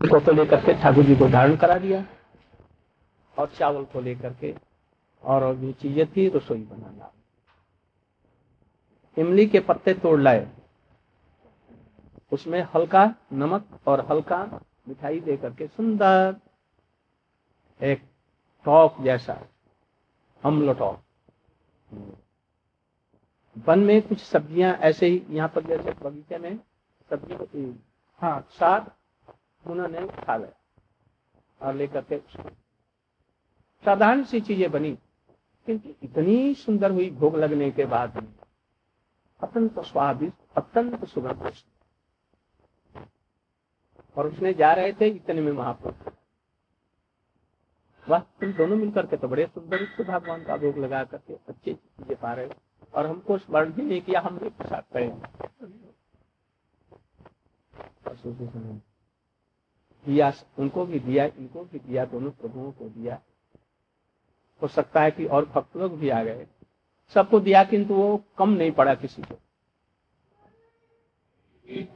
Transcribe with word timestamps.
को 0.00 0.18
तो 0.20 0.32
लेकर 0.32 0.60
के 0.64 0.72
ठाकुर 0.82 1.04
जी 1.04 1.14
को 1.16 1.28
धारण 1.28 1.56
करा 1.56 1.76
दिया 1.78 2.04
और 3.36 3.46
चावल 3.48 3.84
को 3.84 4.00
लेकर 4.00 4.32
के 4.40 4.54
और 5.24 5.54
जो 5.56 5.72
चीज़ें 5.72 6.06
थी, 6.06 6.28
रसोई 6.28 6.62
बनाना 6.62 7.10
इमली 9.16 9.46
के 9.46 9.60
पत्ते 9.60 9.94
तोड़ 9.94 10.20
लाए। 10.20 10.46
उसमें 12.32 12.60
हल्का 12.74 13.04
नमक 13.32 13.88
और 13.88 14.06
हल्का 14.10 14.38
मिठाई 14.88 15.20
दे 15.20 15.36
करके 15.36 15.66
सुंदर 15.66 16.36
एक 17.80 18.02
टॉप 18.66 19.00
जैसा 19.02 19.40
अम्ल 20.42 20.74
टॉप 20.74 21.02
वन 23.66 23.78
में 23.78 24.00
कुछ 24.02 24.20
सब्ज़ियाँ 24.20 24.72
ऐसे 24.82 25.06
ही, 25.06 25.22
यहाँ 25.30 25.48
पर 25.54 25.62
जैसे 25.66 25.92
बगीचे 26.02 26.38
में 26.38 26.58
सब्ज़ी 27.10 27.74
हाँ 28.22 28.40
साग 28.50 28.90
उन्होंने 29.68 30.06
खा 30.16 30.36
लिया 30.36 31.66
और 31.66 31.74
लेकर 31.74 32.04
के 32.12 32.18
साधारण 33.84 34.22
सी 34.24 34.40
चीज़ें 34.40 34.70
बनी, 34.70 34.92
किंतु 35.68 35.88
इतनी 36.02 36.54
सुंदर 36.56 36.90
हुई 36.90 37.10
भोग 37.12 37.36
लगने 37.36 37.70
के 37.70 37.84
बाद 37.86 38.16
में 38.16 38.28
अत्यंत 39.40 39.78
स्वादिष्ट, 39.86 40.36
अत्यंत 40.56 41.04
सुगंध 41.06 41.52
और 44.16 44.26
उसने 44.26 44.52
जा 44.54 44.72
रहे 44.74 44.92
थे 44.92 45.08
इतने 45.08 45.40
में 45.40 45.52
महाप्रभु। 45.52 46.10
वाह, 48.04 48.20
तुम 48.20 48.52
दोनों 48.52 48.76
मिलकर 48.76 49.06
के 49.06 49.16
तो 49.16 49.28
बड़े 49.28 49.46
सुंदर 49.46 49.84
से 49.86 50.04
भगवान 50.04 50.44
का 50.44 50.56
भोग 50.56 50.78
लगा 50.78 51.02
करके 51.04 51.34
अच्छी 51.34 51.74
चीज़ें 51.74 52.16
पा 52.16 52.32
रहे 52.32 52.48
और 52.94 53.06
हमको 53.06 53.38
स्मरण 53.38 53.72
भी 53.72 53.82
नहीं 53.82 54.00
किया 54.02 54.20
हम 54.20 54.38
भी 54.38 54.48
प्रसाद 54.50 54.84
करेंगे 54.92 55.16
दिया, 60.06 60.32
उनको 60.58 60.86
भी 60.86 60.98
दिया, 60.98 61.24
इनको 61.24 61.64
भी 61.64 61.78
दिया, 61.78 62.04
दोनों 62.04 62.30
प्रभुओं 62.30 62.72
को 62.72 62.88
दिया। 62.88 63.20
हो 64.62 64.68
सकता 64.68 65.00
है 65.00 65.10
कि 65.10 65.26
और 65.26 65.46
भक्त 65.46 65.76
लोग 65.76 65.98
भी 65.98 66.08
आ 66.08 66.22
गए। 66.22 66.46
सबको 67.14 67.40
दिया, 67.40 67.64
किंतु 67.64 67.94
वो 67.94 68.24
कम 68.38 68.48
नहीं 68.48 68.72
पड़ा 68.72 68.94
किसी 68.94 69.22
को। 69.22 69.38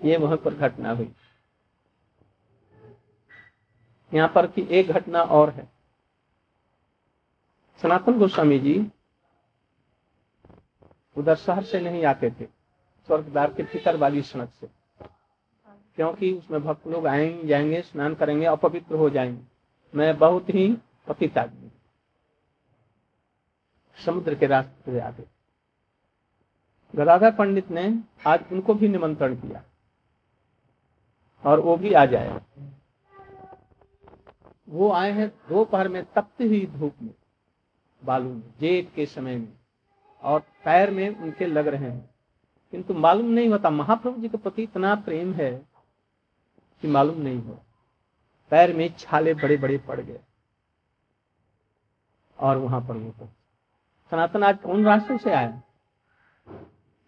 ये 0.05 0.17
वहाँ 0.17 0.37
पर 0.37 0.55
घटना 0.55 0.91
हुई। 0.91 1.15
यहाँ 4.15 4.33
पर 4.35 4.47
की 4.47 4.63
एक 4.63 4.89
घटना 4.89 5.23
और 5.23 5.51
है। 5.51 5.73
सनातन 7.83 8.19
गोस्वामी 8.19 8.59
जी 8.59 8.91
उधर 11.17 11.35
शहर 11.35 11.65
से 11.65 11.81
नहीं 11.81 12.05
आते 12.05 12.31
थे 12.31 12.45
स्वर्गदार 13.07 13.55
के 13.55 13.63
भीतर 13.63 13.97
वाली 13.97 14.23
सड़क 14.23 14.51
से। 14.51 14.82
क्योंकि 15.97 16.33
उसमें 16.33 16.65
भक्त 16.65 16.87
लोग 16.87 17.07
आएँगे 17.07 17.49
जाएँगे, 17.49 17.83
स्नान 17.83 18.15
करेंगे 18.15 18.47
अपवित्र 18.47 18.95
हो 18.95 19.11
जाएँगे। 19.11 19.43
मैं 19.95 20.19
बहुत 20.19 20.51
ही 20.51 20.79
पतित 21.09 21.39
आदमी 21.39 21.71
समुद्र 24.07 24.35
के 24.35 24.47
रास्ते 24.47 25.01
से 25.01 25.25
गदाधर 26.95 27.33
पंडित 27.33 27.71
ने 27.71 27.99
आज 28.27 28.45
उनको 28.53 28.75
भी 28.75 28.89
निमंत्रण 28.89 29.35
किया। 29.35 29.65
और 31.45 31.61
वो 31.61 31.77
भी 31.77 31.93
आ 31.93 32.07
जाए। 32.07 32.41
वो 34.69 34.93
आए 34.93 35.13
हैं 35.13 35.29
दोपहर 35.29 35.89
में 35.89 36.05
तपती 36.05 36.47
हुई 36.47 36.67
धूप 36.67 36.95
में, 37.03 37.15
बालू 38.05 38.35
में, 38.35 38.55
जेठ 38.61 38.95
के 38.95 39.07
समय 39.07 39.37
में। 39.37 39.53
और 40.23 40.41
पैर 40.41 40.91
में 40.91 41.17
उनके 41.17 41.47
लग 41.47 41.67
रहे 41.67 41.91
हैं। 41.91 42.11
किंतु 42.71 42.95
मालूम 42.95 43.27
नहीं 43.27 43.49
होता, 43.49 43.71
महाप्रभु 43.71 44.21
जी 44.21 44.29
के 44.29 44.39
प्रति 44.39 44.63
इतना 44.63 44.95
प्रेम 44.95 45.33
है 45.33 45.72
कि 46.83 46.89
मालूम 46.89 47.21
नहीं 47.21 47.43
हो। 47.43 47.59
पैर 48.53 48.75
में 48.77 48.89
छाले 48.99 49.35
बड़े 49.35 49.57
बड़े 49.57 49.79
पड़ 49.79 50.01
गए। 50.01 50.21
और 52.39 52.57
वहाँ 52.57 52.81
पर 52.81 52.97
वो 52.97 53.29
सनातन 54.13 54.43
आज 54.45 54.59
कौन 54.59 54.85
रास्ते 54.85 55.19
से 55.19 55.33
आया? 55.33 55.63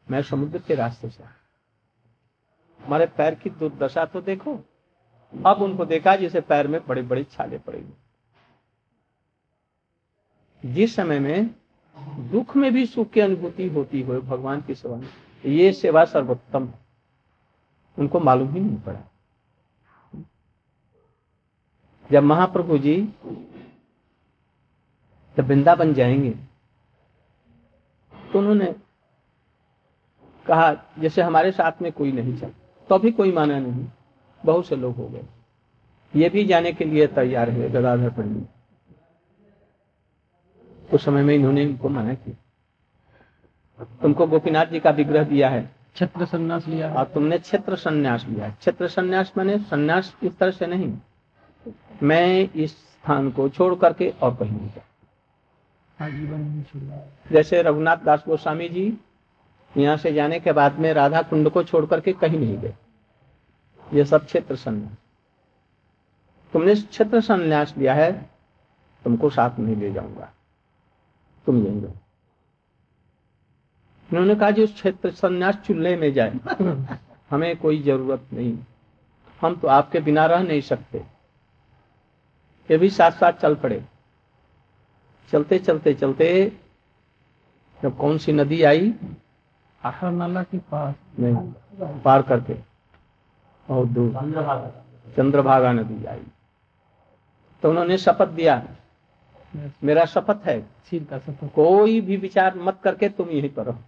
मैं 0.08 0.22
समुद्र 0.22 0.58
के 0.58 0.74
रास्ते 0.74 1.10
से 1.10 1.22
आया। 1.22 1.32
हमारे 2.80 3.06
पैर 3.06 3.34
की 3.34 3.50
दुर्दशा 3.50 4.04
तो 4.04 4.20
देखो। 4.20 4.58
अब 5.32 5.62
उनको 5.62 5.84
देखा 5.84 6.16
जिसे 6.16 6.40
पैर 6.40 6.68
में 6.68 6.80
बड़े 6.86 7.02
बड़े 7.02 7.24
छाले 7.24 7.58
पड़ेंगे 7.58 7.92
जिस 10.64 10.94
समय 10.96 11.18
में 11.18 11.54
दुख 12.30 12.56
में 12.56 12.72
भी 12.72 12.86
सुख 12.86 13.10
की 13.10 13.20
अनुभूति 13.20 13.68
होती 13.68 14.00
हो 14.02 14.20
भगवान 14.20 14.60
की 14.62 14.74
सेवा 14.74 14.96
में, 14.96 15.08
ये 15.44 15.72
सेवा 15.72 16.04
सर्वोत्तम 16.04 16.66
है। 16.66 16.78
उनको 17.98 18.20
मालूम 18.20 18.52
ही 18.54 18.60
नहीं 18.60 18.78
पड़ा। 18.78 19.00
जब 22.10 22.22
महाप्रभु 22.22 22.78
जी 22.78 22.96
जब 25.36 25.46
वृंदावन 25.46 25.94
जाएँगे 25.94 26.30
तो 28.12 28.38
उन्होंने 28.38 28.74
कहा 30.46 30.72
जैसे 30.98 31.22
हमारे 31.22 31.50
साथ 31.52 31.82
में 31.82 31.90
कोई 31.92 32.12
नहीं 32.12 32.36
चल 32.38 32.50
तो 32.88 32.98
भी 32.98 33.10
कोई 33.10 33.32
माना 33.32 33.58
नहीं 33.58 33.86
बहुत 34.42 34.66
से 34.66 34.76
लोग 34.76 34.96
हो 34.96 35.08
गए। 35.08 35.24
ये 36.14 36.28
भी 36.28 36.44
जाने 36.44 36.72
के 36.72 36.84
लिए 36.84 37.06
तैयार 37.08 37.50
है 37.50 37.70
गदाधर 37.70 38.10
पंडित 38.10 38.48
उस 40.94 41.04
समय 41.04 41.22
में 41.22 41.34
इन्होंने 41.34 41.62
इनको 41.62 41.88
मना 41.88 42.14
किया। 42.14 43.84
तुमको 44.02 44.26
गोपीनाथ 44.26 44.66
जी 44.66 44.80
का 44.80 44.90
विग्रह 44.90 45.24
दिया 45.24 45.48
है। 45.48 45.62
क्षेत्र 45.94 46.26
संन्यास 46.26 46.66
लिया 46.68 46.92
और 46.94 47.04
तुमने 47.04 47.38
क्षेत्र 47.38 47.76
संन्यास 47.76 48.24
लिया 48.26 48.48
क्षेत्र 48.50 48.88
संन्यास 48.88 49.32
मैंने 49.36 49.58
संन्यास 49.60 50.14
इस 50.22 50.36
तरह 50.38 50.50
से 50.50 50.66
नहीं। 50.66 50.92
मैं 52.02 52.50
इस 52.50 52.70
स्थान 52.70 53.30
को 53.30 53.48
छोड़ 53.48 53.74
करके 53.74 54.10
और 54.10 54.34
कहीं 54.34 54.52
नहीं 54.52 54.70
हाँ, 55.98 56.10
जैसे 57.32 57.62
रघुनाथ 57.62 57.96
दास 57.96 58.24
गोस्वामी 58.26 58.68
जी 58.68 58.98
यहाँ 59.76 59.96
से 59.96 60.12
जाने 60.12 60.40
के 60.40 60.52
बाद 60.52 60.78
में 60.78 60.92
राधा 60.92 61.22
कुंड 61.22 61.50
को 61.50 61.62
छोड़ 61.62 61.86
करके 61.86 62.12
कहीं 62.12 62.38
नहीं 62.38 62.58
गए। 62.58 62.74
ये 63.92 64.04
सब 64.04 64.26
क्षेत्र 64.26 64.56
संन्यास। 64.56 64.96
तुमने 66.52 66.74
क्षेत्र 66.74 67.20
संन्यास 67.20 67.74
लिया 67.78 67.94
है 67.94 68.30
तुमको 69.04 69.30
साथ 69.30 69.58
नहीं 69.58 69.76
ले 69.76 69.92
जाऊँगा। 69.92 70.32
तुम 71.46 71.66
यहीं 71.66 71.82
रहो। 71.82 71.92
उन्होंने 74.12 74.34
कहा 74.34 74.50
जो 74.50 74.66
क्षेत्र 74.66 75.10
संन्यास 75.10 75.56
चूल्हे 75.56 75.96
में 75.96 76.12
जाए। 76.12 76.32
हमें 77.30 77.56
कोई 77.56 77.82
ज़रूरत 77.82 78.26
नहीं। 78.32 78.58
हम 79.40 79.56
तो 79.56 79.68
आपके 79.68 80.00
बिना 80.00 80.26
रह 80.26 80.42
नहीं 80.42 80.60
सकते। 80.60 81.13
ये 82.70 82.78
भी 82.78 82.90
साथ 82.90 83.10
साथ 83.10 83.32
चल 83.32 83.54
पड़े। 83.54 83.84
चलते 85.32 85.58
चलते 85.58 85.94
चलते 85.94 86.52
जब 87.82 87.96
कौन 87.96 88.18
सी 88.18 88.32
नदी 88.32 88.62
आई? 88.62 88.94
आखर 89.84 90.10
नाला 90.10 90.42
के 90.42 90.58
पास। 90.58 90.94
नहीं 91.20 91.36
पार 92.00 92.22
करके। 92.22 92.56
और 93.70 93.86
दूर। 93.86 94.12
चंद्रभागा 95.16 95.72
नदी 95.72 96.04
आई। 96.04 96.22
तो 97.62 97.70
उन्होंने 97.70 97.98
शपथ 97.98 98.28
दिया। 98.28 98.68
मेरा 99.84 100.04
शपथ 100.04 100.40
है। 100.44 100.62
सीधा 100.62 101.18
शपथ। 101.18 101.52
कोई 101.54 102.00
भी 102.00 102.16
विचार 102.16 102.58
मत 102.58 102.80
करके 102.84 103.08
तुम 103.08 103.30
यहीं 103.30 103.50
पर 103.50 103.64
रहो। 103.64 103.80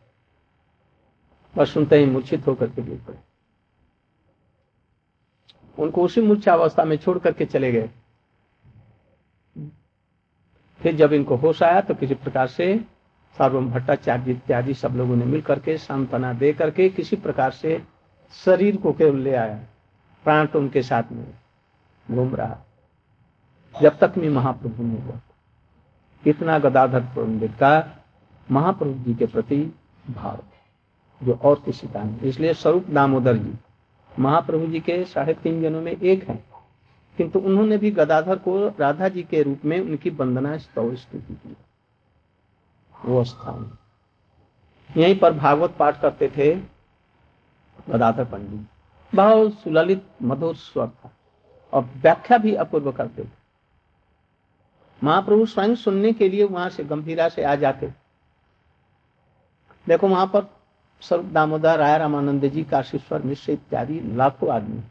बस 1.57 1.71
सुनते 1.71 1.99
ही 1.99 2.07
मूर्छित 2.07 2.47
होकर 2.47 2.71
के 2.71 2.83
गिर 2.83 3.01
पड़े। 3.07 3.19
उनको 5.83 6.03
उसी 6.03 6.21
मूर्छा 6.21 6.53
अवस्था 6.53 6.85
में 6.85 6.97
छोड़ 6.97 7.19
करके 7.19 7.45
चले 7.45 7.73
गए। 7.73 7.91
फिर 10.87 10.95
जब 10.97 11.13
इनको 11.13 11.37
होश 11.37 11.63
आया 11.63 11.81
तो 11.81 11.95
किसी 11.95 12.15
प्रकार 12.15 12.47
से 12.47 12.67
सार्वम 13.39 13.71
भट्टाचार्य 13.71 14.31
इत्यादि 14.31 14.75
सब 14.75 14.93
लोगों 14.97 15.17
ने 15.17 15.25
मिल 15.25 15.41
करके 15.43 15.77
सांत्वना 15.79 16.33
दे 16.33 16.53
करके 16.53 16.89
किसी 16.89 17.17
प्रकार 17.17 17.51
से 17.51 17.83
शरीर 18.35 18.77
को 18.77 18.93
केवल 18.93 19.19
ले 19.19 19.35
आया। 19.35 19.57
प्राण 20.25 20.47
तो 20.47 20.59
उनके 20.59 20.83
साथ 20.83 21.13
में 21.13 21.27
घूम 22.11 22.35
रहा। 22.35 22.57
जब 23.75 23.99
तक 23.99 24.15
मैं 24.19 24.29
महाप्रभु 24.29 24.83
नहीं 24.83 24.99
हुआ। 24.99 25.21
इतना 26.27 26.59
गदाधर 26.59 27.01
पंडित 27.17 27.51
का 27.51 27.73
महाप्रभु 28.49 29.05
जी 29.05 29.15
के 29.15 29.27
प्रति 29.27 29.63
भाव 30.11 30.43
जो 31.21 31.39
और 31.43 31.63
किसी 31.65 31.87
का 31.87 32.03
नहीं। 32.03 32.21
इसलिए 32.21 32.55
स्वरूप 32.55 32.91
दामोदर 32.91 33.37
जी 33.37 33.55
महाप्रभु 34.19 34.67
जी 34.67 34.81
के 34.81 35.05
साढ़े 35.05 35.35
तीन 35.35 35.63
जनों 35.63 35.83
में 35.83 35.93
एक 35.93 36.29
है। 36.29 36.45
किंतु 37.19 37.39
उन्होंने 37.39 37.77
भी 37.79 37.91
गदाधर 37.91 38.39
को 38.39 38.57
राधा 38.81 39.09
जी 39.09 39.23
के 39.23 39.43
रूप 39.43 39.65
में 39.65 39.79
उनकी 39.81 40.11
वंदना 40.11 40.57
स्तुति 40.59 41.19
की 41.19 41.57
वो 42.95 43.23
स्थान। 43.25 43.77
यहीं 44.91 45.19
पर 45.19 45.33
भागवत 45.33 45.75
पाठ 45.79 46.01
करते 46.01 46.29
थे 46.37 46.55
गदाधर 47.91 48.25
पंडित। 48.25 48.67
बहुत 49.13 49.53
सुललित, 49.55 50.05
मधुर 50.23 50.55
स्वर 50.55 50.89
था 50.89 51.11
और 51.73 51.83
व्याख्या 51.97 52.39
भी 52.39 52.55
अपूर्व 52.55 52.93
करते 52.93 53.25
थे। 53.25 53.29
महाप्रभु 55.03 55.47
स्वयं 55.47 55.75
सुनने 55.75 56.13
के 56.13 56.29
लिए 56.29 56.45
वहाँ 56.45 56.69
से 56.71 56.85
गंभीरा 56.85 57.29
से 57.29 57.43
आ 57.43 57.55
जाते। 57.55 57.93
देखो 59.87 60.09
वहाँ 60.09 60.27
पर 60.27 60.47
स्वरूप 61.03 61.27
दामोदर, 61.27 61.79
राय 61.79 61.99
रामानंद 61.99 62.45
जी 62.45 62.63
काशीश्वर 62.65 63.23
मिश्र 63.23 63.53
इत्यादि 63.53 64.01
लाखों 64.07 64.51
आदमी। 64.51 64.83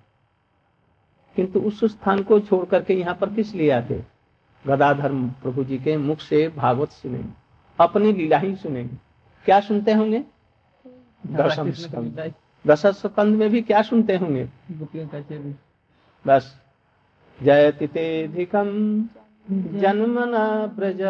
किंतु 1.36 1.60
उस 1.60 1.84
स्थान 1.84 2.24
को 2.24 2.40
छोड़ 2.40 2.66
करके 2.66 2.94
यहाँ 2.94 3.16
पर 3.16 3.34
किस 3.34 3.56
लिए 3.56 3.70
आते? 3.70 4.04
गदाधर 4.68 5.14
प्रभु 5.14 5.64
जी 5.64 5.78
के 5.78 5.98
मुख 5.98 6.20
से 6.20 6.48
भागवत 6.48 6.90
सुनेंगे 6.90 7.34
अपनी 7.80 8.14
लीला 8.14 8.38
ही 8.38 8.56
सुनेंगे। 8.56 8.96
क्या 9.46 9.60
सुनते 9.60 9.94
होंगे? 9.94 10.24
दशम 11.28 11.72
स्कंद। 11.72 12.34
दशम 12.68 12.92
स्कंद 12.92 13.36
में 13.36 13.50
भी 13.50 13.62
क्या 13.62 13.82
सुनते 13.82 14.16
होंगे? 14.16 14.50
बस। 16.28 16.62
जयति 17.44 17.88
तेधिकम 17.88 18.66
जन्मना 19.52 20.66
ब्रज 20.66 21.02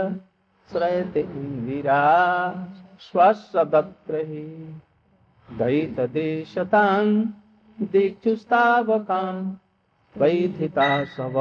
श्रयते 0.71 1.19
इंदिरा 1.19 2.51
स्वसदत्र 2.99 4.15
ही 4.15 4.75
दयित 5.57 5.99
देशतां 5.99 7.25
दीक्षुस्तावकां। 7.81 9.57
वैधिता 10.17 11.03
सब 11.05 11.33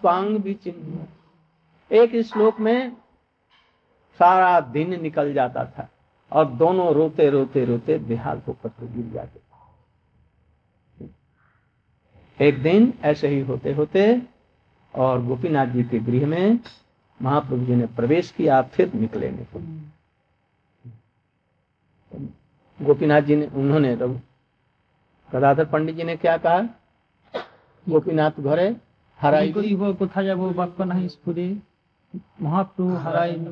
त्वांग 0.00 0.36
विचिन्ह 0.36 1.96
एक 1.96 2.16
श्लोक 2.26 2.60
में 2.60 2.96
सारा 4.20 4.60
दिन 4.72 5.00
निकल 5.02 5.32
जाता 5.34 5.64
था 5.68 5.88
और 6.32 6.44
दोनों 6.52 6.92
रोते 6.94 7.28
रोते 7.30 7.64
रोते 7.64 7.98
बेहाल 7.98 8.40
होकर 8.48 8.68
के 8.68 8.86
गिर 8.94 9.10
जाते 9.12 9.40
एक 12.40 12.62
दिन 12.62 12.92
ऐसे 13.04 13.28
ही 13.28 13.40
होते 13.40 13.72
होते 13.72 14.22
और 14.94 15.22
गोपीनाथ 15.24 15.66
जी 15.66 15.82
के 15.84 15.98
गृह 16.00 16.26
में 16.26 16.58
महाप्रभु 17.20 17.64
जी 17.66 17.74
ने 17.74 17.86
प्रवेश 17.96 18.30
किया, 18.30 18.60
फिर 18.62 18.92
निकले 18.94 19.30
नहीं 19.30 19.46
गोपीनाथ 22.78 23.22
जी 23.22 23.36
ने, 23.36 23.46
उन्होंने 23.46 23.96
गदाधर 23.96 25.64
पंडित 25.64 25.96
जी 25.96 26.04
ने 26.04 26.16
क्या 26.16 26.36
कहा? 26.36 26.60
गोपीनाथ 27.85 28.35
घरे 28.41 28.67
हराई 29.19 29.51
हराई 29.51 29.73
वो 29.75 29.87
कोथा 29.99 30.21
যাব 30.27 30.41
বাক্য 30.59 30.79
নাহি 30.91 31.07
স্ফুরে 31.15 31.47
মহাপ্রভু 32.45 32.93
হারাইনু 33.05 33.51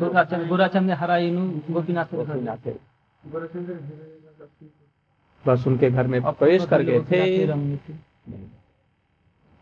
গোরাচন্দ্র 0.00 0.46
গোরাচন্দ্র 0.50 0.94
হারাইনু 1.00 1.42
गोपीनाथ 1.74 2.08
गोपीनाथ 2.18 2.62
है। 2.66 2.74
बस 5.44 5.66
उनके 5.66 5.88
घर 5.90 6.06
में 6.06 6.20
प्रवेश 6.22 6.64
कर 6.70 6.82
गए 6.82 7.00
थे 7.10 7.20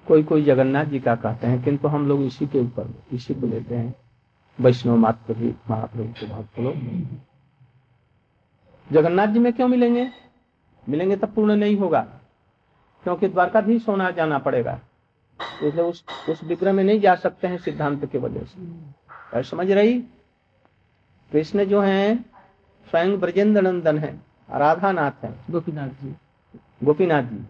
कोई 0.06 0.22
कोई 0.30 0.42
जगन्नाथ 0.44 0.86
जी 0.92 1.00
का 1.00 1.14
कहते 1.24 1.46
हैं 1.46 1.62
किंतु 1.64 1.88
हम 1.88 2.06
लोग 2.08 2.22
इसी 2.22 2.46
के 2.46 2.58
ऊपर 2.60 2.86
इसी 3.12 3.34
को 3.34 3.46
लेते 3.46 3.74
हैं 3.74 3.94
वैष्णव 4.58 4.96
मात्र 4.96 5.34
भी 5.34 5.48
महाप्रभु 5.70 6.12
के 6.20 6.26
भक्त 6.26 6.58
लोग 6.58 6.74
जगन्नाथ 8.86 9.28
जी 9.34 9.38
में 9.38 9.52
क्यों 9.52 9.68
मिलेंगे 9.68 10.04
मिलेंगे 10.84 11.16
तब 11.16 11.34
पूर्ण 11.34 11.56
नहीं 11.56 11.76
होगा 11.78 12.02
क्योंकि 13.05 13.27
द्वारकाधीश 13.27 13.87
होना 13.87 14.09
जाना 14.11 14.37
पड़ेगा। 14.39 14.79
इसलिए 15.63 15.83
उस 15.83 16.03
उस 16.29 16.43
विग्रह 16.43 16.73
में 16.73 16.83
नहीं 16.83 16.99
जा 16.99 17.15
सकते 17.15 17.47
हैं 17.47 17.57
सिद्धांत 17.57 18.05
के 18.05 18.17
वजह 18.17 18.39
से। 18.39 18.61
और 19.37 19.43
समझ 19.43 19.71
रही? 19.71 19.99
कृष्ण 21.31 21.65
जो 21.65 21.81
है 21.81 22.15
स्वयं 22.89 23.19
ब्रजेंद्र 23.19 23.61
नंदन 23.61 23.97
है 23.97 24.21
राधानाथ 24.49 25.25
है। 25.25 25.35
गोपीनाथ 25.49 25.89
जी। 25.89 26.15
गोपीनाथ 26.83 27.23
जी। 27.23 27.45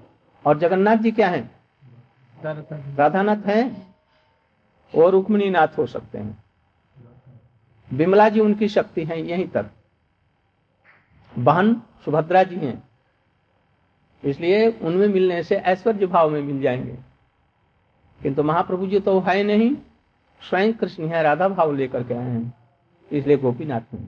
और 0.46 0.58
जगन्नाथ 0.58 0.96
जी 0.96 1.12
क्या 1.12 1.28
है। 1.28 1.52
राधानाथ 2.96 3.46
है 3.46 3.88
और 4.96 5.12
रुक्मिणी 5.12 5.50
नाथ 5.50 5.68
हो 5.78 5.86
सकते 5.86 6.18
हैं। 6.18 6.44
विमला 7.94 8.30
जी 8.30 8.40
उनकी 8.40 8.68
शक्ति 8.68 9.06
है 9.06 9.22
यहीं 9.22 9.48
तक। 9.48 9.66
बहन 11.38 11.82
सुभद्रा 12.06 12.44
जी 12.44 12.56
हैं 12.56 12.84
इसलिए 14.24 14.70
उनमें 14.72 15.08
मिलने 15.08 15.42
से 15.44 15.56
ऐश्वर्य 15.56 16.06
भाव 16.06 16.30
में 16.30 16.42
मिल 16.42 16.62
जाएँगे। 16.62 16.98
किंतु 18.22 18.44
महाप्रभु 18.44 18.88
जी 18.88 19.00
तो 19.00 19.20
है 19.20 19.44
नहीं, 19.44 19.76
स्वयं 20.42 20.74
कृष्ण 20.74 21.08
है 21.08 21.24
राधा 21.24 21.48
भाव 21.48 21.74
लेकर 21.76 22.04
के 22.04 22.14
आए 22.14 22.30
हैं। 22.30 22.54
इसलिए 23.12 23.38
गोपीनाथ 23.38 23.94
में 23.94 24.08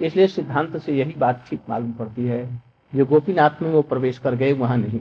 इसलिए 0.00 0.26
सिद्धांत 0.26 0.76
से 0.76 0.96
यही 0.96 1.12
बात 1.12 1.44
ठीक 1.48 1.60
मालूम 1.68 1.92
पड़ती 1.92 2.24
है। 2.24 2.62
जो 2.94 3.06
गोपीनाथ 3.06 3.62
में 3.62 3.70
वो 3.70 3.82
प्रवेश 3.82 4.18
कर 4.18 4.34
गए, 4.34 4.52
वहाँ 4.52 4.76
नहीं। 4.76 5.00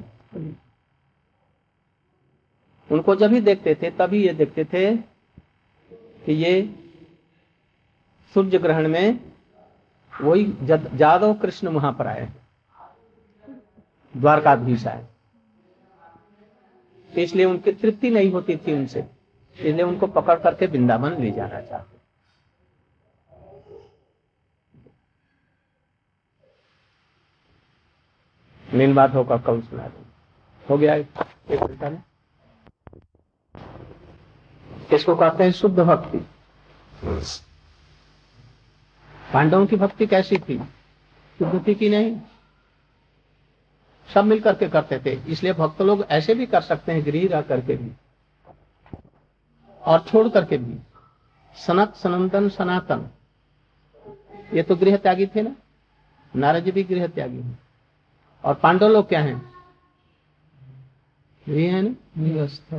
उनको 2.89 3.15
जब 3.15 3.31
भी 3.31 3.41
देखते 3.41 3.75
थे, 3.75 3.89
तभी 3.89 4.25
ये 4.27 4.33
देखते 4.33 4.65
थे 4.65 4.95
कि 6.25 6.33
ये 6.33 6.75
सूर्य 8.33 8.57
ग्रहण 8.57 8.87
में 8.87 9.19
वही 10.21 10.45
जादव 10.63 11.33
कृष्ण 11.33 11.67
वहाँ 11.67 11.93
पर 11.93 12.07
आए 12.07 12.27
द्वारकाधीश 14.15 14.85
आए। 14.87 15.05
इसलिए 17.09 17.45
उनकी 17.45 17.71
तृप्ति 17.71 18.09
नहीं 18.09 18.31
होती 18.31 18.55
थी 18.57 18.73
उनसे। 18.73 18.99
इसलिए 19.53 19.83
उनको 19.83 20.07
पकड़ 20.07 20.39
करके 20.39 20.65
वृंदावन 20.65 21.21
ले 21.21 21.31
जाना 21.31 21.61
चाहते। 21.61 21.93
नील 28.65 28.93
बात 28.93 29.13
होगा 29.13 29.37
कल 29.37 29.61
सुना 29.61 29.87
दें। 29.87 30.03
हो 30.69 30.77
गया 30.77 30.95
एक 30.95 31.25
एक 31.51 31.59
घंटा 31.59 31.89
में 31.89 32.03
इसको 34.93 35.15
कहते 35.15 35.43
हैं 35.43 35.51
शुद्ध 35.51 35.79
भक्ति। 35.79 36.17
पांडवों 39.33 39.65
की 39.65 39.75
भक्ति 39.75 40.05
कैसी 40.07 40.37
थी? 40.37 40.57
शुद्ध 41.39 41.67
थी 41.67 41.75
कि 41.75 41.89
नहीं? 41.89 42.19
सब 44.13 44.23
मिल 44.25 44.39
करके 44.39 44.69
करते 44.69 44.99
थे। 44.99 45.11
इसलिए 45.11 45.53
भक्त 45.53 45.81
लोग 45.81 46.05
ऐसे 46.09 46.35
भी 46.35 46.45
कर 46.45 46.61
सकते 46.61 46.91
हैं 46.91 47.05
गृह 47.05 47.27
रह 47.27 47.41
करके 47.41 47.75
भी। 47.75 47.91
और 49.81 49.99
छोड़ 49.99 50.29
करके 50.29 50.57
भी। 50.57 50.79
सनत 51.55 51.95
सनंदन 51.95 52.49
सनातन। 52.49 53.09
ये 54.53 54.63
तो 54.63 54.75
गृह 54.75 54.97
त्यागी 54.97 55.25
थे 55.25 55.41
ना? 55.41 55.55
नारद 56.35 56.63
जी 56.63 56.71
भी 56.71 56.83
गृह 56.83 57.07
त्यागी 57.07 57.37
हैं। 57.37 57.59
और 58.45 58.55
पांडव 58.55 58.87
लोग 58.87 59.09
क्या 59.09 59.21
हैं? 59.21 59.53
गृह 61.49 61.75
है 61.75 61.81
ना? 61.81 61.95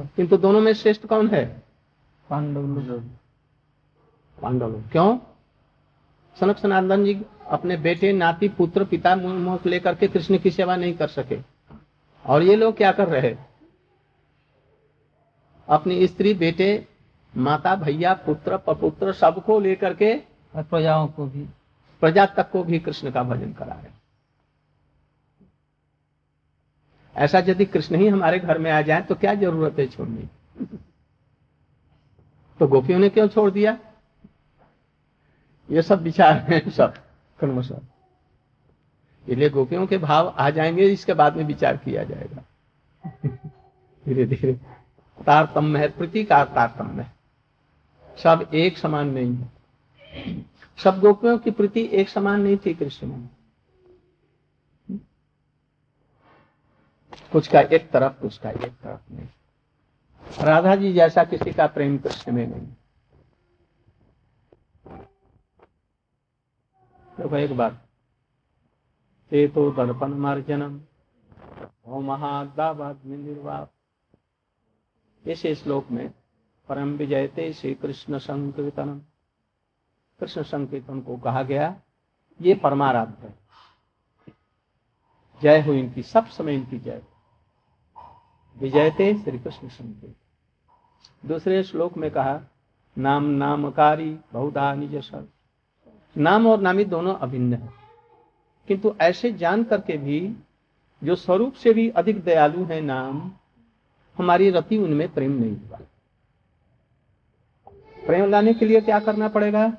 किंतु 0.00 0.36
दोनों 0.36 0.60
में 0.60 0.72
श्रेष्ठ 0.72 1.06
कौन 1.06 1.28
है? 1.28 1.62
पांडव 2.30 2.60
लोग। 2.60 3.02
पांडव 4.42 4.68
लोग। 4.68 4.90
क्यों? 4.90 5.18
सनक 6.40 6.58
सनातन 6.58 7.04
जी 7.04 7.14
अपने 7.46 7.76
बेटे 7.76 8.12
नाती 8.12 8.48
पुत्र 8.48 8.84
पिता 8.84 9.14
मुँह 9.16 9.58
लेकर 9.66 9.94
के 9.94 10.08
कृष्ण 10.08 10.38
की 10.38 10.50
सेवा 10.50 10.76
नहीं 10.76 10.94
कर 10.94 11.08
सके। 11.08 11.38
और 12.24 12.42
ये 12.42 12.56
लोग 12.56 12.76
क्या 12.76 12.92
कर 12.92 13.08
रहे? 13.08 13.36
अपनी 15.68 16.06
स्त्री 16.06 16.34
बेटे 16.34 16.88
माता 17.36 17.74
भैया 17.76 18.12
पुत्र 18.14 18.56
पपुत्र 18.56 19.12
सबको 19.12 19.58
लेकर 19.60 19.94
के 19.94 20.14
और 20.54 20.62
प्रजाओं 20.62 21.06
को 21.06 21.26
भी। 21.26 21.46
प्रजा 22.02 22.26
तक 22.26 22.50
को 22.50 22.62
भी 22.64 22.78
कृष्ण 22.78 23.10
का 23.10 23.22
भजन 23.22 23.52
करा 23.52 23.74
रहे। 23.74 23.94
ऐसा 27.16 27.38
यदि 27.38 27.64
कृष्ण 27.64 27.96
ही 27.96 28.08
हमारे 28.08 28.38
घर 28.38 28.58
में 28.58 28.70
आ 28.70 28.80
जाए 28.82 29.00
तो 29.00 29.14
क्या 29.14 29.34
ज़रूरत 29.34 29.78
है 29.78 29.86
छोड़ने? 29.86 30.28
तो 32.60 32.66
गोपियों 32.66 32.98
ने 32.98 33.08
क्यों 33.08 33.28
छोड़ 33.28 33.50
दिया? 33.50 33.78
ये 35.70 35.82
सब 35.82 36.02
विचार 36.02 36.32
है 36.32 36.70
सब। 36.70 36.94
कर्म 37.38 37.62
सब 37.62 37.86
इसलिए 39.28 39.50
गोपियों 39.50 39.86
के 39.86 39.98
भाव 39.98 40.28
आ 40.38 40.50
जाएँगे 40.50 40.86
इसके 40.86 41.14
बाद 41.14 41.36
में 41.36 41.44
विचार 41.44 41.76
किया 41.76 42.04
जाएगा। 42.04 42.44
धीरे 44.06 44.26
धीरे। 44.26 44.52
तारतम्य 45.26 45.80
है 45.80 45.88
प्रतीकार 45.88 46.44
तारतम्य 46.44 47.02
है। 47.02 47.12
सब 48.22 48.50
एक 48.54 48.78
समान 48.78 49.08
नहीं 49.08 49.34
है। 49.36 49.52
सब 50.84 51.00
गोपियों 51.00 51.38
की 51.38 51.50
प्रति 51.50 51.88
एक 51.92 52.08
समान 52.08 52.40
नहीं 52.40 52.56
थी 52.56 52.74
कृष्ण 52.74 53.06
में 53.06 53.28
कुछ 57.32 57.48
का 57.48 57.60
एक 57.60 57.90
तरफ़ 57.90 58.20
कुछ 58.20 58.38
का 58.38 58.50
एक 58.50 58.72
तरफ़ 58.82 59.12
नहीं। 59.12 59.28
राधा 60.44 60.76
जी 60.76 60.92
जैसा 60.92 61.24
किसी 61.24 61.52
का 61.52 61.66
प्रेम 61.66 61.98
कृष्ण 61.98 62.32
में 62.32 62.46
नहीं। 62.46 62.66
देखो 67.20 67.36
एक 67.36 67.56
बात। 67.56 67.88
ते 69.30 69.48
तो 69.48 69.70
दर्पण 69.70 70.14
मार्जनम। 70.14 70.80
निर्वाप। 73.04 73.72
इस 75.28 75.46
श्लोक 75.46 75.90
में 75.90 76.14
परम 76.68 76.88
विजयते 76.88 77.52
श्री 77.52 77.74
कृष्ण 77.74 78.18
संकीर्तनम। 78.18 79.00
कृष्ण 80.20 80.42
संकीर्तन 80.42 81.00
को 81.00 81.16
कहा 81.16 81.42
गया, 81.42 81.80
ये 82.40 82.54
परमाराध 82.54 83.08
है। 83.08 83.38
जय 85.42 85.60
हो 85.62 85.72
इनकी, 85.72 86.02
सब 86.02 86.26
समय 86.26 86.54
इनकी 86.54 86.78
जय। 86.78 87.02
विजयते 88.58 89.18
श्री 89.18 89.38
कृष्ण 89.38 89.68
संकीर्तन। 89.68 91.28
दूसरे 91.28 91.62
श्लोक 91.62 91.96
में 91.96 92.10
कहा, 92.10 92.40
नाम 92.98 93.24
नामकारी 93.24 94.18
बहुधा 94.32 94.74
निज 94.74 94.96
सर 94.96 95.35
नाम 96.18 96.46
और 96.46 96.60
नामी 96.60 96.84
दोनों 96.84 97.14
अभिन्न 97.14 97.54
है। 97.54 97.68
किंतु 98.68 98.94
ऐसे 99.00 99.32
जान 99.32 99.64
करके 99.64 99.96
भी, 99.96 100.36
जो 101.04 101.14
स्वरूप 101.14 101.52
से 101.52 101.72
भी 101.72 101.88
अधिक 101.88 102.24
दयालु 102.24 102.64
है 102.64 102.80
नाम, 102.80 103.32
हमारी 104.18 104.50
रति 104.50 104.78
उनमें 104.78 105.14
प्रेम 105.14 105.32
नहीं 105.32 105.56
हुआ। 105.56 105.78
प्रेम 108.06 108.30
लाने 108.30 108.54
के 108.54 108.66
लिए 108.66 108.80
क्या 108.80 109.00
करना 109.00 109.28
पड़ेगा? 109.28 109.70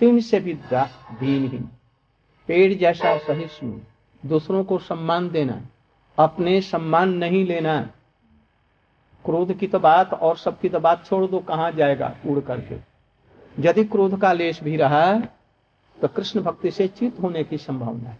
तीन 0.00 0.20
से 0.20 0.40
भी 0.40 0.54
दीन 0.54 1.48
ही। 1.48 1.58
पेड़ 2.48 2.74
जैसा 2.74 3.18
सहिष्णु 3.18 3.80
दूसरों 4.26 4.64
को 4.64 4.78
सम्मान 4.78 5.30
देना। 5.30 5.62
अपने 6.18 6.60
सम्मान 6.60 7.08
नहीं 7.08 7.46
लेना। 7.46 7.82
क्रोध 9.24 9.58
की 9.58 9.66
तो 9.66 9.78
बात 9.78 10.12
और 10.12 10.36
सबकी 10.36 10.68
तो 10.68 10.80
बात 10.80 11.06
छोड़ 11.06 11.30
दो, 11.30 11.38
कहाँ 11.38 11.72
जाएगा? 11.72 12.16
उड़ 12.26 12.40
करके। 12.40 12.93
यदि 13.58 13.84
क्रोध 13.84 14.20
का 14.20 14.32
लेश 14.32 14.62
भी 14.62 14.76
रहा 14.76 15.18
तो 15.98 16.08
कृष्ण 16.08 16.40
भक्ति 16.40 16.70
से 16.70 16.88
चित 16.88 17.20
होने 17.22 17.44
की 17.44 17.58
संभावना 17.58 18.08
है। 18.10 18.18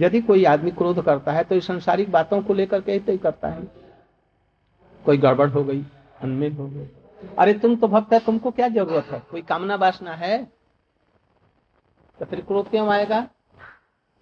यदि 0.00 0.20
कोई 0.20 0.44
आदमी 0.44 0.70
क्रोध 0.70 1.04
करता 1.04 1.32
है 1.32 1.44
तो 1.44 1.60
संसारिक 1.60 2.10
बातों 2.10 2.42
को 2.42 2.54
लेकर 2.54 2.80
के 2.80 2.92
ही 2.92 3.18
करता 3.18 3.48
है। 3.48 3.62
कोई 5.04 5.18
गड़बड़ 5.18 5.48
हो 5.50 5.64
गई 5.64 5.84
अनमेल 6.22 6.52
हो 6.52 6.68
गई। 6.68 6.88
अरे, 7.38 7.54
तुम 7.54 7.76
तो 7.76 7.88
भक्त 7.88 8.12
है, 8.12 8.18
तुमको 8.18 8.50
क्या 8.50 8.68
ज़रूरत 8.68 9.04
है? 9.04 9.22
कोई 9.30 9.42
कामना 9.42 9.74
वासना 9.74 10.14
है? 10.14 10.44
तो 12.18 12.24
फिर 12.24 12.40
क्रोध 12.40 12.70
क्यों 12.70 12.88
आएगा? 12.88 13.28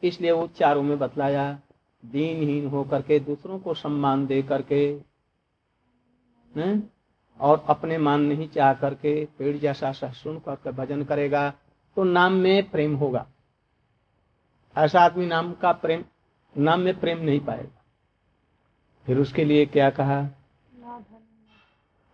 इसलिए 0.02 0.30
वो 0.30 0.46
चारों 0.46 0.82
में 0.82 0.98
बतलाया, 0.98 1.60
दीनहीन 2.04 2.68
होकर 2.68 3.02
के 3.02 3.18
दूसरों 3.20 3.58
को 3.58 3.74
सम्मान 3.74 4.26
दे 4.26 4.42
करके 4.42 4.98
और 7.40 7.64
अपने 7.68 7.98
मान 7.98 8.20
नहीं 8.22 8.48
चाह 8.48 8.72
करके 8.74 9.24
पेड़ 9.38 9.56
जैसा 9.56 9.92
सुन 9.92 10.38
करके 10.38 10.72
भजन 10.72 11.02
करेगा 11.04 11.50
तो 11.96 12.04
नाम 12.04 12.32
में 12.32 12.70
प्रेम 12.70 12.94
होगा। 12.96 13.26
ऐसा 14.76 15.00
आदमी 15.00 15.26
नाम 15.26 15.52
का 15.52 15.72
प्रेम, 15.72 16.04
नाम 16.56 16.80
में 16.80 16.98
प्रेम 17.00 17.18
नहीं 17.18 17.40
पाएगा। 17.40 17.82
फिर 19.06 19.18
उसके 19.18 19.44
लिए 19.44 19.66
क्या 19.66 19.90
कहा? 19.90 20.20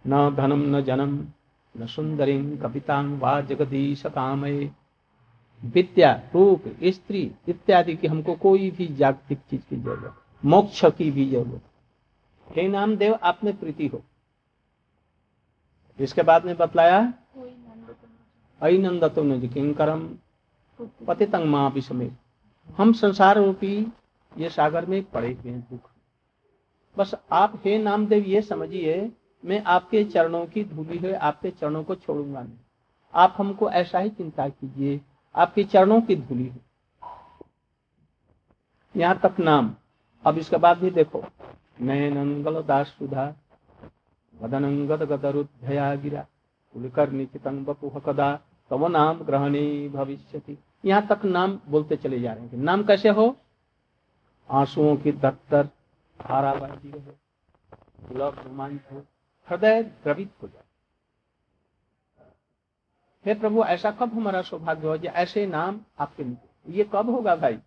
न 0.05 0.35
धनम, 0.37 0.77
न 0.77 0.81
जनम, 0.83 1.19
न 1.75 1.87
सुंदरी 1.87 2.57
कविता 2.57 3.01
वा 3.19 3.41
जगदीश 3.41 4.03
कामय। 4.07 4.71
विद्या, 5.63 6.13
रूप, 6.35 6.65
स्त्री 6.85 7.31
इत्यादि 7.49 7.95
की 7.97 8.07
हमको 8.07 8.35
कोई 8.35 8.71
भी 8.71 8.87
जागतिक 8.87 9.39
चीज़ 9.41 9.63
की 9.63 9.77
ज़रूरत, 9.77 10.15
मोक्ष 10.45 10.85
की 10.87 11.11
भी 11.11 11.29
ज़रूरत। 11.31 12.57
हे 12.57 12.69
नामदेव, 12.69 13.15
आप 13.15 13.45
में 13.45 13.57
प्रीति 13.57 13.87
हो। 13.87 14.03
इसके 15.99 16.23
बाद 16.23 16.45
में 16.45 16.57
बतलाया? 16.57 17.01
अई 18.61 18.79
नंद 18.79 19.05
तो 19.07 19.23
किंकरम 19.49 20.09
पतितंग 21.07 21.45
माँ 21.45 21.71
भी 21.73 21.81
समेत। 21.81 22.17
हम 22.69 22.93
संसार 22.93 23.39
रूपी 23.39 23.77
ये 24.33 24.49
सागर 24.51 24.87
में 24.87 25.03
पड़े 25.05 25.33
हुए 25.33 25.51
हैं 25.51 25.61
दुख। 25.61 25.91
बस 26.97 27.15
आप 27.33 27.61
हे 27.65 27.77
नामदेव 27.79 28.25
ये 28.25 28.43
समझिए 28.43 29.11
मैं 29.45 29.63
आपके 29.65 30.05
चरणों 30.05 30.45
की 30.47 30.65
धूली 30.65 30.99
है 30.99 31.13
आपके 31.15 31.51
चरणों 31.51 31.83
को 31.85 31.95
छोड़ूँगा 31.95 32.41
नहीं। 32.41 32.57
आप 33.15 33.35
हमको 33.39 33.71
ऐसा 33.71 33.99
ही 33.99 34.11
चिंता 34.11 34.49
कीजिए 34.49 35.01
आपके 35.35 35.65
चरणों 35.65 36.01
की 36.01 36.17
धूली 36.17 36.45
है। 36.45 36.61
यहाँ 38.95 39.19
तक 39.19 39.41
नाम। 39.41 39.75
अब 40.25 40.39
इसके 40.39 40.57
बाद 40.57 40.79
भी 40.79 40.91
देखो 40.91 41.23
मैं 41.81 41.99
नयनंगल 42.01 42.63
दास 42.63 42.87
सुधा 42.89 43.27
वदनंगद 44.43 45.03
गदरुद्धया 45.03 45.95
गिरा 45.95 46.27
कुलकर 46.73 47.11
निचितंग 47.11 47.65
बपुह 47.67 47.99
कदा 47.99 48.41
तव 48.71 48.87
नाम 48.89 49.19
ग्रहणी 49.19 49.89
भविष्य 49.89 50.57
यहाँ 50.85 51.07
तक 51.07 51.25
नाम 51.25 51.61
बोलते 51.69 51.97
चले 51.97 52.21
जा 52.21 52.33
रहे 52.33 52.47
हैं 52.47 52.59
नाम 52.59 52.83
कैसे 52.85 53.09
हो? 53.09 53.37
आंसुओं 54.51 54.97
की 54.97 55.13
दत्तर 55.13 55.67
धारा 56.21 56.55
बहती 56.55 56.91
रहे 56.91 57.13
रोमांच 58.13 58.81
हो, 58.93 59.03
हृदय 59.51 59.83
द्रवित 59.83 60.33
हो 60.43 60.49
जाए। 60.49 60.63
हे 63.27 63.35
प्रभु, 63.35 63.65
ऐसा 63.65 63.91
कब 63.91 64.13
हमारा 64.15 64.43
सौभाग्य 64.43 64.87
हो 64.87 64.97
जाए 64.97 65.15
ऐसे 65.15 65.47
नाम 65.47 65.81
आपके 65.99 66.25
ये 66.73 66.91
कब 66.93 67.11
होगा 67.11 67.37
भाई? 67.37 67.59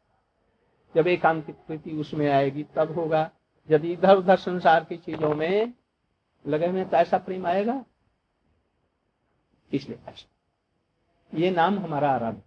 जब 0.96 1.08
एकांतिक 1.08 1.56
प्रीति 1.56 1.92
उसमें 1.92 2.30
आएगी, 2.32 2.64
तब 2.64 2.96
होगा। 2.96 3.30
यदि 3.70 3.94
इधर 3.94 4.16
उधर 4.16 4.36
संसार 4.36 4.84
की 4.84 4.98
चीज़ों 4.98 5.36
में 5.36 5.74
लगे 6.48 6.68
हुए 6.68 6.86
तो 6.86 6.98
ऐसा 6.98 7.18
प्रेम 7.18 7.48
आएगा? 7.48 7.86
इसलिए 9.74 10.00
ऐसा। 10.08 10.30
ये 11.34 11.52
नाम 11.52 11.80
हमारा 11.80 12.12
आराम 12.12 12.38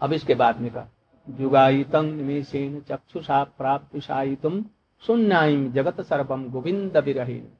अब 0.00 0.12
इसके 0.12 0.34
बाद 0.34 0.60
में 0.60 0.70
कहा 0.72 0.88
जुगाईतं 1.28 2.02
निमेषेण 2.02 2.80
चक्षुषा 2.80 3.44
प्राप्तुषायितुम 3.44 4.64
सुन्नाइम 5.06 5.72
जगत 5.72 6.00
सर्वम 6.00 6.50
गोविंद 6.50 6.96
विरहीन। 6.96 7.52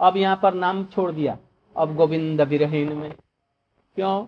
अब 0.00 0.16
यहाँ 0.16 0.40
पर 0.42 0.54
नाम 0.54 0.84
छोड़ 0.84 1.12
दिया। 1.12 1.38
अब 1.76 1.94
गोविंद 1.94 2.40
विरहीन 2.40 2.92
में। 2.92 3.12
क्यों? 3.94 4.26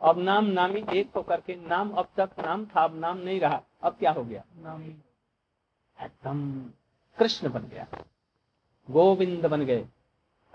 अब 0.00 0.18
नाम 0.18 0.44
नामी 0.44 0.84
एक 0.92 1.10
होकर 1.16 1.36
करके 1.36 1.68
नाम 1.68 1.90
अब 1.90 2.08
तक 2.16 2.30
नाम 2.46 2.66
था 2.66 2.84
अब 2.84 2.94
नाम 2.94 3.18
नहीं 3.18 3.40
रहा। 3.40 3.62
अब 3.82 3.92
क्या 3.92 4.10
हो 4.12 4.24
गया? 4.24 4.44
नामी। 4.56 4.96
एकदम 6.02 6.64
कृष्ण 7.18 7.50
बन 7.50 7.62
गया। 7.62 7.86
गोविंद 8.90 9.46
बन 9.46 9.64
गए। 9.64 9.86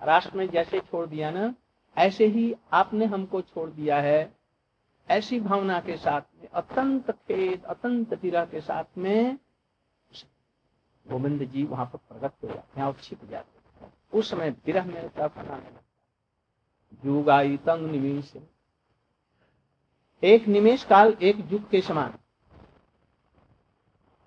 राष्ट्र 0.03 0.38
ने 0.38 0.47
जैसे 0.47 0.79
छोड़ 0.79 1.05
दिया 1.05 1.31
ना, 1.31 1.53
ऐसे 1.97 2.25
ही 2.25 2.55
आपने 2.73 3.05
हमको 3.05 3.41
छोड़ 3.41 3.69
दिया 3.69 4.01
है। 4.01 4.33
ऐसी 5.09 5.39
भावना 5.39 5.79
के 5.79 5.97
साथ 5.97 6.21
में, 6.41 6.50
अत्यंत 6.50 7.11
खेद, 7.11 7.63
अत्यंत 7.63 8.13
पीड़ा 8.13 8.45
के 8.45 8.61
साथ 8.61 8.83
में 8.97 9.38
गोविंद 11.07 11.43
जी 11.43 11.63
वहाँ 11.63 11.85
पर 11.85 11.97
प्रकट 11.97 12.43
हो 12.43 12.47
जाते 12.47 12.79
हैं 12.79 12.88
और 12.88 12.93
छिप 12.93 13.25
जाते 13.25 13.85
हैं। 13.85 13.93
उस 14.13 14.29
समय 14.29 14.50
विरह 14.50 14.85
में 14.85 15.09
जुगाई 17.03 17.57
तंग 17.57 17.91
निमेश 17.91 18.33
एक 20.23 20.47
निमेश 20.47 20.83
काल 20.83 21.17
एक 21.21 21.35
युग 21.51 21.69
के 21.69 21.81
समान। 21.81 22.13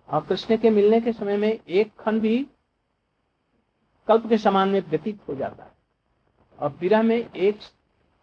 और 0.08 0.26
कृष्ण 0.26 0.56
के 0.56 0.70
मिलने 0.70 1.00
के 1.00 1.12
समय 1.12 1.37
में 1.37 1.61
एक 1.68 1.94
खन 1.96 2.20
भी 2.20 2.46
कल्प 4.08 4.28
के 4.28 4.38
समान 4.38 4.68
में 4.68 4.80
व्यतीत 4.80 5.20
हो 5.28 5.34
जाता 5.34 5.64
है। 5.64 5.73
और 6.58 6.76
विरह 6.80 7.02
में 7.02 7.16
एक 7.16 7.58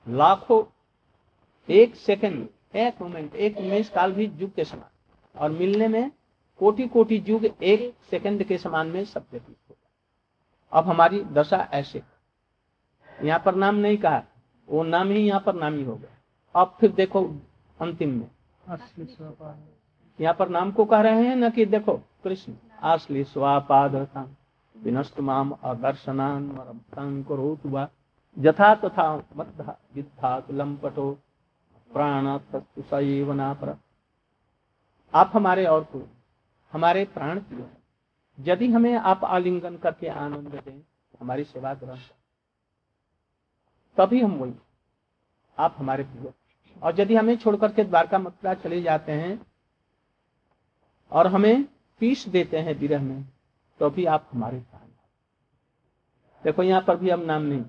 लाखों 0.07 0.63
एक 1.69 1.95
सेकंड 1.95 2.47
एक 2.75 3.01
मोमेंट 3.01 3.35
एक 3.35 3.57
निमेश 3.59 3.89
काल 3.89 4.11
भी 4.11 4.25
युग 4.35 4.53
के 4.55 4.63
समान। 4.63 5.39
और 5.39 5.51
मिलने 5.51 5.87
में 5.87 6.11
कोटि 6.59 6.87
कोटि 6.87 7.23
युग 7.27 7.45
एक 7.45 7.93
सेकंड 8.09 8.43
के 8.43 8.57
समान 8.57 8.87
में 8.87 9.03
सब 9.05 9.25
व्यतीत 9.31 9.57
हो 9.69 9.75
अब 10.73 10.87
हमारी 10.87 11.23
दशा 11.23 11.57
ऐसे 11.73 12.01
यहाँ 13.23 13.41
पर 13.45 13.55
नाम 13.55 13.75
नहीं 13.75 13.97
कहा। 13.97 14.21
वो 14.69 14.83
नाम 14.83 15.09
ही 15.11 15.27
यहाँ 15.27 15.41
पर 15.41 15.55
नामी 15.55 15.83
हो 15.83 15.95
गया। 15.95 16.61
अब 16.61 16.75
फिर 16.79 16.91
देखो 16.91 17.23
अंतिम 17.79 18.09
में। 18.09 18.29
यहाँ 20.19 20.33
पर 20.33 20.49
नाम 20.49 20.71
को 20.71 20.85
कह 20.85 21.01
रहे 21.01 21.25
हैं 21.27 21.35
ना 21.35 21.49
कि 21.49 21.65
देखो 21.65 21.93
कृष्ण। 22.23 22.53
असली 22.83 23.23
स्वापादता 23.23 24.21
विनष्ट 24.81 25.19
माम 25.19 25.51
अदर्शनान 25.63 27.23
करो 27.23 27.87
यथा 28.37 28.73
तथा 28.75 29.05
मध्य 29.35 29.75
युद्धा 29.97 30.37
लंपटो 30.51 31.11
प्राण 31.91 32.37
पर 33.55 33.77
आप 35.13 35.31
हमारे 35.33 35.65
और 35.65 35.83
को 35.83 36.01
हमारे 36.73 37.03
प्राण 37.05 37.39
प्रिय 37.39 37.65
यदि 38.37 38.67
हमें 38.71 38.93
आप 38.95 39.23
आलिंगन 39.25 39.75
करके 39.77 40.07
आनंद 40.07 40.53
दें, 40.55 40.81
हमारी 41.19 41.43
सेवा 41.43 41.73
ग्रहण 41.73 41.97
तभी 43.97 44.21
हम 44.21 44.31
वही, 44.31 44.53
आप 45.57 45.75
हमारे 45.77 46.03
प्रिय 46.03 46.33
और 46.75 46.99
यदि 46.99 47.15
हमें 47.15 47.35
छोड़कर 47.37 47.71
के 47.71 47.83
द्वारका 47.83 48.19
मथुरा 48.19 48.53
चले 48.53 48.81
जाते 48.81 49.11
हैं, 49.11 49.39
और 51.11 51.27
हमें 51.27 51.63
पीस 52.01 52.27
देते 52.29 52.57
हैं 52.57 52.77
विरह 52.79 53.01
में 53.03 53.23
तो 53.81 53.89
भी 53.89 54.05
आप 54.07 54.27
हमारे 54.31 54.57
प्राण 54.59 54.89
देखो 56.43 56.63
यहाँ 56.63 56.81
पर 56.81 56.97
भी 56.97 57.09
अब 57.09 57.23
नाम 57.25 57.41
नहीं। 57.41 57.63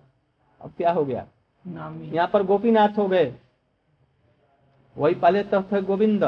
अब 0.61 0.73
क्या 0.76 0.92
हो 0.92 1.04
गया? 1.04 1.26
यहाँ 1.64 2.28
पर 2.33 2.42
गोपीनाथ 2.42 2.99
हो 2.99 3.07
गए। 3.09 3.35
वही 4.97 5.14
पहले 5.14 5.42
तो 5.45 5.62
थे 5.62 5.81
गोविंद 5.83 6.25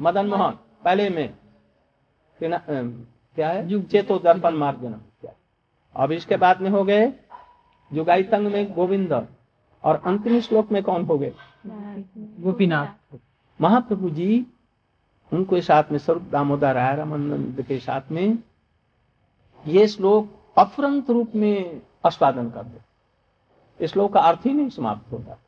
मदन 0.00 0.26
मोहन 0.26 0.58
पहले 0.84 1.08
में। 1.10 1.34
क्या 2.38 3.48
है? 3.48 3.82
चेतो 3.82 4.18
दर्पण 4.18 4.54
मार्जन 4.56 5.00
अब 5.96 6.12
इसके 6.12 6.36
बाद 6.36 6.60
में 6.60 6.70
हो 6.70 6.84
गए 6.84 7.12
जुगाई 7.90 8.22
तंग 8.24 8.52
में 8.52 8.72
गोविंद 8.74 9.12
और 9.12 10.02
अंतिम 10.06 10.40
श्लोक 10.40 10.72
में 10.72 10.82
कौन 10.82 11.04
हो 11.04 11.18
गए? 11.18 11.32
गोपीनाथ। 11.66 13.18
महाप्रभु 13.60 14.10
जी 14.10 14.46
उनको 15.32 15.60
साथ 15.62 15.92
में 15.92 15.98
स्वरूप 15.98 16.22
दामोदर 16.32 16.74
राय 16.74 16.96
रामानंद 16.96 17.62
के 17.68 17.78
साथ 17.80 18.10
में। 18.10 18.38
ये 19.66 19.88
श्लोक 19.88 20.52
अफरंत 20.58 21.10
रूप 21.10 21.32
में 21.34 21.82
आस्वादन 22.06 22.50
कर 22.50 22.62
दे। 22.62 23.86
श्लोक 23.86 24.12
का 24.12 24.20
अर्थ 24.20 24.40
ही 24.46 24.52
नहीं 24.52 24.68
समाप्त 24.68 25.12
होता। 25.12 25.38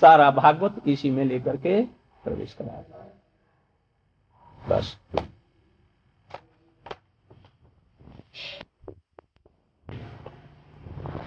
सारा 0.00 0.30
भागवत 0.30 0.88
इसी 0.88 1.10
में 1.10 1.24
लेकर 1.24 1.56
के 1.56 1.82
प्रवेश 2.24 2.52
कराया 2.52 2.84
बस। 4.68 4.98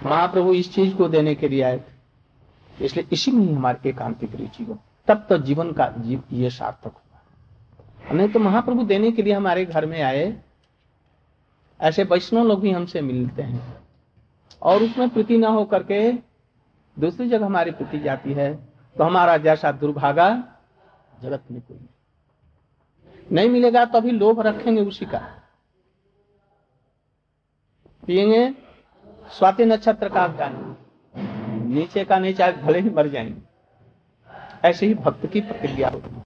महाप्रभु 0.06 0.54
इस 0.54 0.74
चीज़ 0.74 0.96
को 0.96 1.08
देने 1.08 1.34
के 1.34 1.48
लिए 1.48 1.62
आए 1.62 1.78
थे। 1.78 2.84
इसलिए 2.84 3.08
इसी 3.12 3.30
में 3.30 3.46
ही 3.46 3.54
हमारी 3.54 3.88
एकांतिक 3.88 4.34
रुचि 4.34 4.64
हो। 4.64 4.78
तब 5.06 5.26
तो 5.28 5.38
जीवन 5.38 5.72
का 5.72 5.88
जीव 5.88 6.22
ये 6.32 6.50
सार्थक 6.50 6.92
होगा। 6.92 8.14
नहीं 8.14 8.28
तो 8.28 8.38
महाप्रभु 8.38 8.82
देने 8.82 9.12
के 9.12 9.22
लिए 9.22 9.32
हमारे 9.32 9.64
घर 9.64 9.86
में 9.86 10.02
आए 10.02 10.42
ऐसे 11.80 12.04
वैष्णव 12.04 12.44
लोग 12.44 12.60
भी 12.60 12.70
हमसे 12.70 13.00
मिलते 13.00 13.42
हैं। 13.42 13.62
और 14.62 14.82
उसमें 14.82 15.08
प्रीति 15.08 15.38
ना 15.38 15.48
हो 15.48 15.64
करके 15.64 16.10
दूसरी 16.96 17.28
जगह 17.28 17.46
हमारी 17.46 17.70
प्रीति 17.70 17.98
जाती 17.98 18.32
है 18.32 18.54
तो 18.96 19.04
हमारा 19.04 19.36
जैसा 19.36 19.72
दुर्भागा 19.72 20.28
जगत 21.22 21.50
में 21.50 21.60
कोई 21.60 21.88
नहीं। 23.32 23.48
मिलेगा 23.50 23.84
तो 23.84 23.98
अभी 23.98 24.10
लोभ 24.10 24.40
रखेंगे 24.40 24.82
उसी 24.82 25.04
का। 25.04 25.18
पिएँगे 28.02 28.48
स्वाति 29.30 29.64
नक्षत्र 29.64 30.08
का 30.08 30.26
ज्ञान 30.28 30.76
नीचे 31.66 32.04
का 32.04 32.18
नीचे 32.18 32.52
भले 32.52 32.80
ही 32.80 32.90
मर 32.90 33.08
जाएँगे। 33.08 34.68
ऐसे 34.68 34.86
ही 34.86 34.94
भक्त 34.94 35.26
की 35.26 35.40
प्रक्रिया 35.40 35.88
होती 35.88 36.14
है। 36.14 36.23